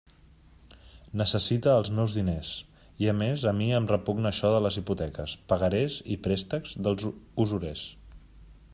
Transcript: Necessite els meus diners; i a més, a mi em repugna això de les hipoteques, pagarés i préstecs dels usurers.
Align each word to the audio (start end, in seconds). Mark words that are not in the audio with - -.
Necessite 1.21 1.75
els 1.81 1.91
meus 1.99 2.15
diners; 2.19 2.49
i 3.05 3.11
a 3.13 3.15
més, 3.19 3.45
a 3.53 3.55
mi 3.59 3.69
em 3.81 3.91
repugna 3.93 4.31
això 4.31 4.53
de 4.57 4.63
les 4.67 4.81
hipoteques, 4.83 5.39
pagarés 5.53 5.99
i 6.17 6.21
préstecs 6.29 6.77
dels 6.89 7.09
usurers. 7.47 7.89